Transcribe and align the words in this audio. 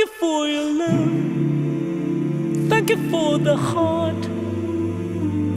you 0.00 0.06
for 0.06 0.46
your 0.48 0.72
love. 0.82 1.12
Thank 2.70 2.88
you 2.88 3.10
for 3.10 3.38
the 3.38 3.54
heart. 3.54 4.22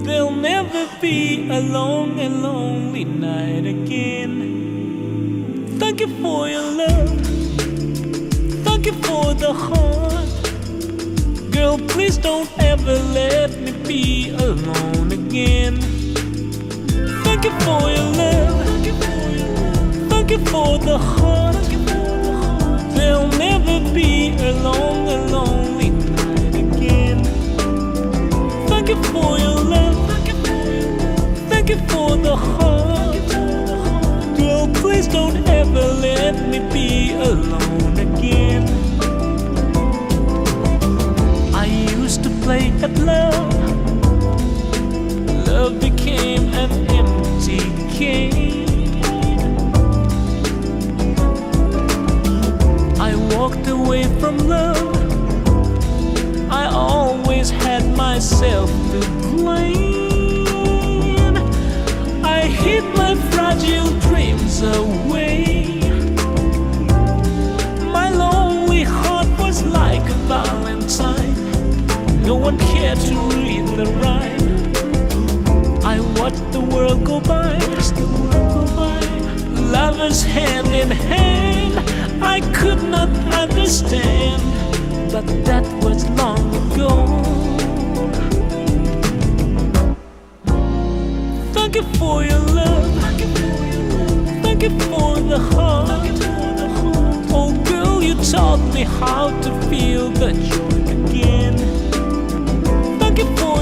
There'll 0.06 0.32
never 0.32 0.86
be 1.00 1.50
a 1.50 1.62
long 1.62 2.20
and 2.20 2.44
lonely 2.44 3.06
night 3.06 3.66
again. 3.66 4.34
Thank 5.80 6.02
you 6.02 6.10
for 6.22 6.50
your 6.50 6.70
love. 6.82 7.22
Thank 8.68 8.86
you 8.88 8.96
for 9.08 9.34
the 9.34 9.54
heart. 9.54 10.32
Girl, 11.54 11.78
please 11.94 12.18
don't 12.18 12.50
ever 12.60 12.96
let 13.20 13.58
me 13.62 13.72
be 13.88 14.30
alone 14.32 15.12
again. 15.14 15.80
Thank 17.24 17.46
you 17.46 17.54
for 17.66 17.82
your 17.96 18.10
love. 18.22 18.56
Thank 20.12 20.32
you 20.32 20.40
for 20.52 20.78
the 20.80 20.98
heart. 20.98 21.23
Alone 37.34 37.98
again. 37.98 38.64
I 41.56 41.66
used 41.66 42.24
to 42.24 42.30
play 42.44 42.72
at 42.86 42.94
love. 43.00 43.54
Love 45.48 45.80
became 45.80 46.44
an 46.54 46.72
empty 47.00 47.62
game. 47.98 49.02
I 53.00 53.16
walked 53.36 53.68
away 53.68 54.04
from 54.20 54.38
love. 54.48 54.94
I 56.52 56.66
always 56.68 57.50
had 57.50 57.84
myself 57.98 58.70
to 58.92 59.00
blame. 59.32 60.03
World 76.94 77.06
go 77.06 77.20
by. 77.22 77.58
The 77.60 78.06
world 78.06 78.68
go 78.68 78.76
by. 78.76 79.00
Lovers 79.72 80.24
hand 80.24 80.68
in 80.68 80.92
hand. 80.92 81.74
I 82.24 82.42
could 82.54 82.84
not 82.84 83.10
understand, 83.34 84.42
but 85.12 85.26
that 85.46 85.66
was 85.84 86.08
long 86.12 86.48
ago. 86.72 87.06
Thank 91.54 91.76
you 91.76 91.84
for 91.98 92.24
your 92.24 92.40
love. 92.40 92.94
Thank 94.44 94.64
you 94.64 94.80
for 94.90 95.20
the 95.20 95.40
heart. 95.40 96.20
Oh, 97.36 97.52
girl, 97.66 98.04
you 98.04 98.16
taught 98.16 98.62
me 98.74 98.84
how 98.84 99.30
to 99.42 99.52
feel 99.70 100.10
the 100.10 100.32
joy 100.34 100.78
again. 100.92 101.58
Thank 103.00 103.20
you 103.20 103.38
for 103.38 103.53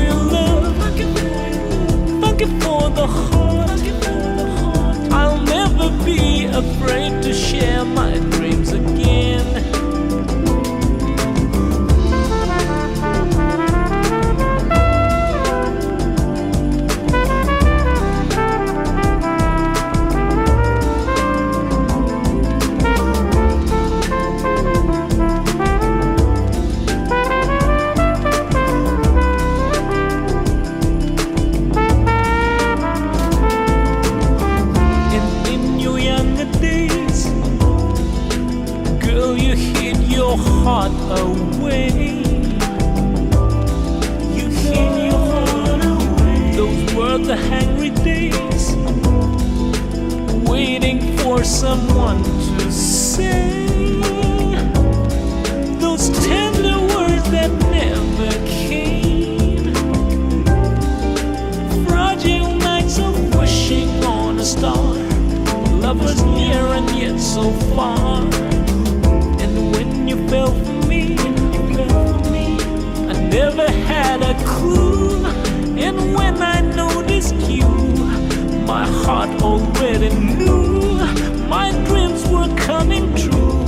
heart 40.63 40.91
away. 41.19 41.89
You 44.37 44.47
hid 44.61 44.93
your 45.09 45.25
heart 45.31 45.83
away. 45.83 46.55
Those 46.55 46.93
were 46.93 47.17
the 47.17 47.35
hungry 47.35 47.89
days, 47.89 48.75
waiting 50.47 51.17
for 51.17 51.43
someone 51.43 52.23
to 52.57 52.71
say 52.71 53.65
those 55.79 56.09
tender 56.27 56.77
words 56.93 57.25
that 57.31 57.51
never 57.79 58.31
came. 58.45 59.73
Fragile 61.87 62.55
nights 62.57 62.99
of 62.99 63.35
wishing 63.35 63.89
on 64.03 64.37
a 64.37 64.45
star. 64.45 64.93
Lovers 65.81 66.21
near 66.23 66.63
and 66.77 66.89
yet 66.91 67.19
so 67.19 67.51
far. 67.75 68.60
You 70.11 70.27
fell 70.27 70.51
for 70.51 70.87
me, 70.89 71.11
you 71.11 71.73
fell 71.73 72.19
for 72.19 72.31
me. 72.31 72.57
I 73.07 73.13
never 73.29 73.65
had 73.71 74.21
a 74.21 74.33
clue. 74.43 75.25
And 75.77 76.13
when 76.13 76.41
I 76.41 76.59
noticed 76.59 77.35
you, 77.49 77.69
my 78.65 78.85
heart 78.85 79.41
already 79.41 80.13
knew 80.13 80.97
my 81.47 81.71
dreams 81.85 82.27
were 82.27 82.53
coming 82.57 83.15
true. 83.15 83.63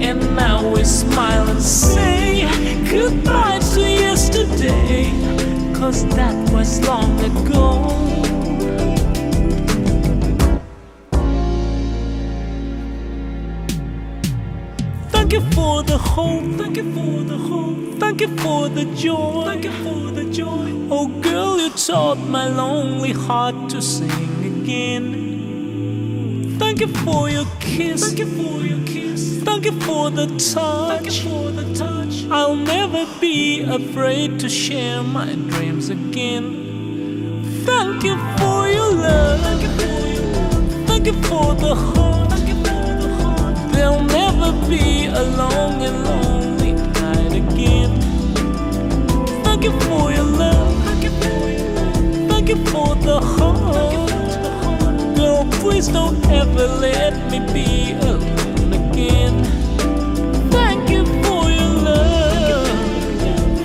And 0.00 0.34
now 0.34 0.66
we 0.66 0.82
smile 0.82 1.46
and 1.46 1.62
say 1.62 2.48
goodbye 2.90 3.58
to 3.74 3.80
yesterday. 3.82 5.12
Cause 5.74 6.06
that 6.16 6.34
was 6.54 6.80
long 6.88 7.20
ago. 7.20 8.15
You 15.36 15.50
for 15.50 15.82
the 15.82 15.98
hope. 15.98 16.44
Thank 16.56 16.76
you 16.78 16.92
for 16.94 17.22
the 17.24 17.36
hope. 17.36 17.98
Thank 18.00 18.20
you 18.22 18.36
for 18.38 18.68
the 18.68 18.84
joy. 18.94 19.44
Thank 19.44 19.64
you 19.64 19.72
for 19.84 20.10
the 20.10 20.24
joy. 20.30 20.72
Oh, 20.90 21.08
girl, 21.20 21.60
you 21.60 21.70
taught 21.70 22.18
my 22.18 22.48
lonely 22.48 23.12
heart 23.12 23.68
to 23.70 23.82
sing 23.82 24.10
again. 24.52 25.04
Thank 26.58 26.80
you 26.80 26.88
for 27.04 27.28
your 27.28 27.46
kiss. 27.60 28.02
Thank 28.04 28.18
you 28.18 28.26
for 28.38 28.64
your 28.64 28.82
kiss. 28.86 29.42
Thank 29.42 29.66
you 29.66 29.78
for 29.80 30.10
the 30.10 30.26
touch. 30.54 30.88
Thank 30.92 31.06
you 31.06 31.30
for 31.30 31.50
the 31.50 31.74
touch. 31.74 32.24
I'll 32.30 32.56
never 32.56 33.04
be 33.20 33.60
afraid 33.62 34.40
to 34.40 34.48
share 34.48 35.02
my 35.02 35.34
dreams 35.34 35.90
again. 35.90 36.44
Thank 37.66 38.04
you 38.04 38.16
for 38.38 38.68
your 38.68 38.90
love. 38.92 39.40
Thank 40.88 41.06
you 41.06 41.22
for 41.28 41.54
the 41.54 41.74
heart. 41.74 42.30
Thank 42.30 42.48
you 42.48 42.56
for 42.64 42.86
the 43.02 43.10
heart. 43.22 43.72
There'll 43.72 44.02
be 44.68 45.06
a 45.06 45.22
long 45.36 45.82
and 45.82 46.04
lonely 46.04 46.72
night 46.72 47.32
again. 47.32 48.00
Thank 49.44 49.64
you 49.64 49.72
for 49.80 50.12
your 50.12 50.24
love. 50.24 50.74
Thank 50.84 51.04
you 51.04 51.10
for 51.20 51.48
your 51.48 51.68
love. 51.74 52.30
Thank 52.30 52.48
you 52.48 52.56
for 52.66 52.94
the 52.96 53.20
heart. 53.20 54.10
Girl, 55.16 55.46
please 55.60 55.88
don't 55.88 56.18
ever 56.30 56.66
let 56.66 57.14
me 57.30 57.38
be 57.52 57.92
alone 57.92 58.72
again. 58.72 59.44
Thank 60.50 60.90
you 60.90 61.04
for 61.24 61.50
your 61.50 61.72
love. 61.88 62.68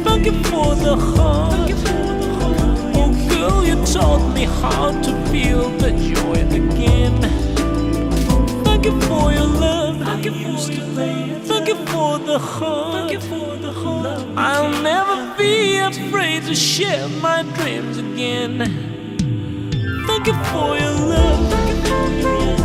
Thank 0.05 0.25
you 0.25 0.33
for 0.45 0.75
the 0.75 0.95
heart. 0.95 1.71
Oh, 2.95 3.11
girl, 3.29 3.65
you 3.65 3.75
taught 3.85 4.33
me 4.33 4.45
how 4.45 4.91
to 5.05 5.11
feel 5.31 5.69
the 5.77 5.91
joy 6.13 6.39
again. 6.55 7.15
Thank 8.63 8.85
you 8.85 8.99
for 9.01 9.31
your 9.33 9.47
love. 9.47 9.90
Thank 10.21 10.35
you 10.35 10.55
for 10.55 10.71
your 10.71 10.85
love. 10.85 11.41
Thank 11.47 11.67
you 11.67 11.75
for 11.87 12.19
the 12.19 12.37
heart. 12.37 13.09
Thank 13.09 13.23
for 13.23 13.55
the 13.57 13.71
heart. 13.73 14.27
I'll 14.37 14.69
never 14.83 15.35
be 15.35 15.79
afraid 15.79 16.43
to 16.43 16.53
share 16.53 17.09
my 17.09 17.41
dreams 17.55 17.97
again. 17.97 18.59
Thank 20.05 20.27
you 20.27 20.33
for 20.51 20.77
your 20.77 20.93
love. 21.09 22.60